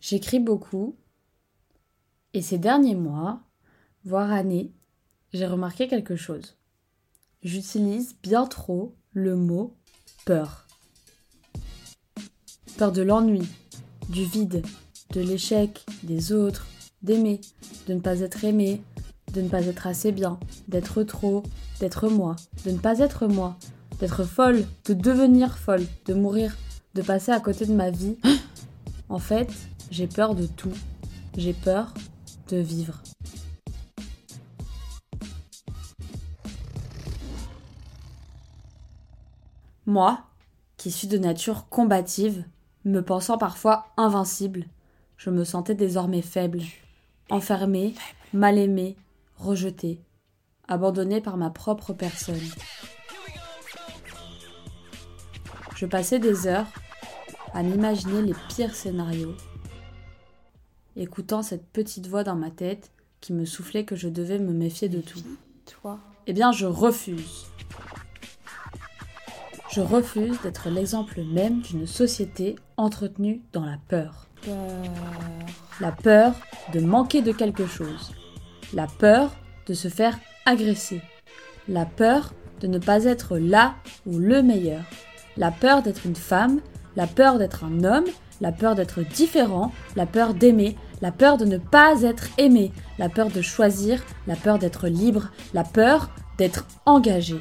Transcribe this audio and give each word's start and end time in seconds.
J'écris 0.00 0.40
beaucoup 0.40 0.96
et 2.34 2.42
ces 2.42 2.58
derniers 2.58 2.94
mois, 2.94 3.40
voire 4.04 4.30
années, 4.30 4.72
j'ai 5.32 5.46
remarqué 5.46 5.88
quelque 5.88 6.16
chose. 6.16 6.56
J'utilise 7.42 8.16
bien 8.22 8.46
trop 8.46 8.94
le 9.12 9.36
mot 9.36 9.76
peur. 10.24 10.66
Peur 12.76 12.92
de 12.92 13.02
l'ennui, 13.02 13.46
du 14.08 14.24
vide, 14.24 14.64
de 15.12 15.20
l'échec, 15.20 15.84
des 16.02 16.32
autres, 16.32 16.66
d'aimer, 17.02 17.40
de 17.86 17.94
ne 17.94 18.00
pas 18.00 18.20
être 18.20 18.44
aimé, 18.44 18.82
de 19.32 19.40
ne 19.40 19.48
pas 19.48 19.66
être 19.66 19.86
assez 19.86 20.12
bien, 20.12 20.38
d'être 20.68 21.02
trop, 21.02 21.42
d'être 21.80 22.08
moi, 22.08 22.36
de 22.64 22.70
ne 22.70 22.78
pas 22.78 22.98
être 23.00 23.26
moi, 23.26 23.56
d'être 24.00 24.24
folle, 24.24 24.64
de 24.84 24.94
devenir 24.94 25.58
folle, 25.58 25.86
de 26.06 26.14
mourir, 26.14 26.56
de 26.94 27.02
passer 27.02 27.32
à 27.32 27.40
côté 27.40 27.66
de 27.66 27.74
ma 27.74 27.90
vie. 27.90 28.16
En 29.08 29.18
fait, 29.18 29.50
j'ai 29.90 30.06
peur 30.06 30.34
de 30.34 30.46
tout. 30.46 30.72
J'ai 31.36 31.52
peur 31.52 31.94
de 32.48 32.56
vivre. 32.56 33.02
Moi, 39.86 40.20
qui 40.76 40.90
suis 40.90 41.08
de 41.08 41.18
nature 41.18 41.68
combative, 41.68 42.44
me 42.84 43.00
pensant 43.00 43.38
parfois 43.38 43.86
invincible, 43.96 44.66
je 45.16 45.30
me 45.30 45.44
sentais 45.44 45.74
désormais 45.74 46.22
faible, 46.22 46.62
enfermée, 47.30 47.94
mal 48.32 48.58
aimée, 48.58 48.96
rejetée, 49.36 50.00
abandonnée 50.68 51.20
par 51.20 51.36
ma 51.36 51.50
propre 51.50 51.92
personne. 51.92 52.40
Je 55.74 55.86
passais 55.86 56.18
des 56.18 56.46
heures 56.46 56.66
à 57.54 57.62
m'imaginer 57.62 58.22
les 58.22 58.34
pires 58.48 58.74
scénarios, 58.74 59.34
écoutant 60.98 61.42
cette 61.42 61.66
petite 61.66 62.06
voix 62.08 62.24
dans 62.24 62.34
ma 62.34 62.50
tête 62.50 62.90
qui 63.20 63.32
me 63.32 63.44
soufflait 63.44 63.84
que 63.84 63.96
je 63.96 64.08
devais 64.08 64.38
me 64.38 64.52
méfier 64.52 64.88
de 64.88 65.00
tout. 65.00 65.22
Toi. 65.66 65.98
Eh 66.26 66.32
bien, 66.32 66.52
je 66.52 66.66
refuse. 66.66 67.46
Je 69.70 69.80
refuse 69.80 70.40
d'être 70.42 70.68
l'exemple 70.70 71.22
même 71.22 71.60
d'une 71.60 71.86
société 71.86 72.56
entretenue 72.76 73.42
dans 73.52 73.64
la 73.64 73.78
peur. 73.88 74.28
Peur. 74.42 74.82
La 75.80 75.92
peur 75.92 76.34
de 76.72 76.80
manquer 76.80 77.22
de 77.22 77.32
quelque 77.32 77.66
chose. 77.66 78.12
La 78.72 78.86
peur 78.86 79.36
de 79.66 79.74
se 79.74 79.88
faire 79.88 80.18
agresser. 80.46 81.02
La 81.68 81.86
peur 81.86 82.32
de 82.60 82.66
ne 82.66 82.78
pas 82.78 83.04
être 83.04 83.38
là 83.38 83.74
ou 84.06 84.18
le 84.18 84.42
meilleur. 84.42 84.82
La 85.36 85.50
peur 85.50 85.82
d'être 85.82 86.06
une 86.06 86.16
femme. 86.16 86.60
La 86.96 87.06
peur 87.06 87.38
d'être 87.38 87.64
un 87.64 87.84
homme. 87.84 88.06
La 88.40 88.52
peur 88.52 88.74
d'être 88.74 89.02
différent. 89.02 89.72
La 89.96 90.06
peur 90.06 90.34
d'aimer. 90.34 90.76
La 91.00 91.12
peur 91.12 91.38
de 91.38 91.44
ne 91.44 91.58
pas 91.58 92.02
être 92.02 92.28
aimé. 92.38 92.72
La 92.98 93.08
peur 93.08 93.30
de 93.30 93.42
choisir. 93.42 94.02
La 94.26 94.36
peur 94.36 94.58
d'être 94.58 94.88
libre. 94.88 95.30
La 95.54 95.64
peur 95.64 96.10
d'être 96.38 96.66
engagé. 96.86 97.36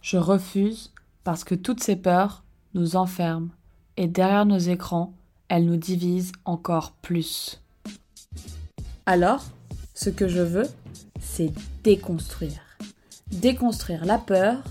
Je 0.00 0.16
refuse 0.16 0.92
parce 1.24 1.44
que 1.44 1.54
toutes 1.54 1.82
ces 1.82 1.96
peurs 1.96 2.42
nous 2.74 2.96
enferment 2.96 3.50
et 3.96 4.08
derrière 4.08 4.46
nos 4.46 4.58
écrans, 4.58 5.12
elles 5.48 5.66
nous 5.66 5.76
divisent 5.76 6.32
encore 6.44 6.92
plus. 7.02 7.60
Alors, 9.06 9.44
ce 9.94 10.10
que 10.10 10.28
je 10.28 10.40
veux, 10.40 10.66
c'est 11.20 11.52
déconstruire. 11.84 12.62
Déconstruire 13.30 14.04
la 14.04 14.18
peur 14.18 14.62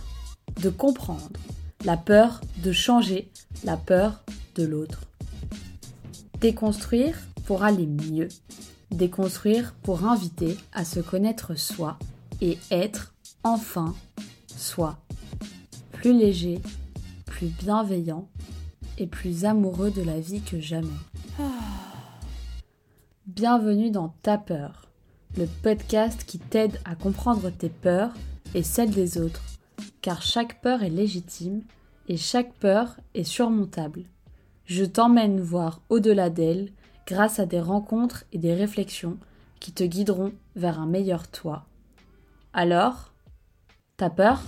de 0.62 0.70
comprendre, 0.70 1.30
la 1.86 1.98
peur 1.98 2.42
de 2.64 2.72
changer, 2.72 3.32
la 3.64 3.78
peur 3.78 4.24
de 4.56 4.64
l'autre. 4.64 5.02
Déconstruire 6.40 7.18
pour 7.46 7.64
aller 7.64 7.88
mieux. 7.88 8.30
Déconstruire 8.90 9.74
pour 9.84 10.06
inviter 10.06 10.58
à 10.74 10.86
se 10.86 11.00
connaître 11.00 11.56
soi 11.56 11.98
et 12.42 12.58
être 12.72 13.14
enfin 13.44 13.96
soi 14.48 14.98
plus 16.02 16.18
léger, 16.18 16.60
plus 17.28 17.50
bienveillant 17.50 18.28
et 18.98 19.06
plus 19.06 19.46
amoureux 19.46 19.92
de 19.92 20.02
la 20.02 20.20
vie 20.20 20.42
que 20.42 20.60
jamais. 20.60 20.88
Bienvenue 23.28 23.92
dans 23.92 24.16
Ta 24.24 24.40
peur, 24.40 24.90
le 25.38 25.46
podcast 25.62 26.24
qui 26.26 26.40
t'aide 26.40 26.80
à 26.86 26.96
comprendre 26.96 27.52
tes 27.52 27.70
peurs 27.70 28.16
et 28.56 28.64
celles 28.64 28.90
des 28.90 29.20
autres, 29.20 29.44
car 30.02 30.24
chaque 30.24 30.60
peur 30.64 30.82
est 30.82 30.90
légitime 30.90 31.62
et 32.08 32.18
chaque 32.18 32.54
peur 32.54 32.98
est 33.14 33.24
surmontable. 33.24 34.06
Je 34.66 34.86
t'emmène 34.86 35.40
voir 35.40 35.82
au-delà 35.90 36.30
d'elle 36.30 36.72
grâce 37.06 37.40
à 37.40 37.46
des 37.46 37.60
rencontres 37.60 38.26
et 38.32 38.38
des 38.38 38.54
réflexions 38.54 39.18
qui 39.60 39.72
te 39.72 39.84
guideront 39.84 40.34
vers 40.56 40.80
un 40.80 40.86
meilleur 40.86 41.28
toi. 41.28 41.66
Alors, 42.54 43.14
t'as 43.98 44.10
peur? 44.10 44.42